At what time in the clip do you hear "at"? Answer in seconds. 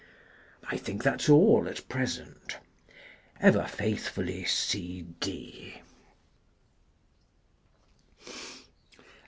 1.69-1.87